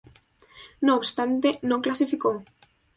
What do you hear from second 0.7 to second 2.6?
No obstante, no clasificó.